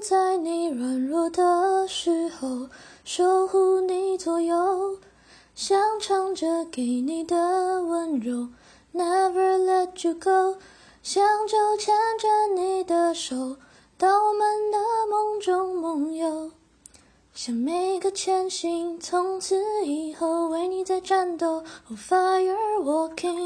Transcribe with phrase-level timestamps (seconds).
[0.00, 2.68] 在你软弱的时候，
[3.04, 4.96] 守护你左右，
[5.54, 8.48] 想唱着给你的温柔
[8.94, 10.58] ，Never let you go，
[11.02, 13.56] 想就牵着你的手，
[13.98, 14.78] 到我们的
[15.10, 16.50] 梦中梦游，
[17.34, 23.39] 想每个前行，从此以后为你在战斗，Oh fire walking。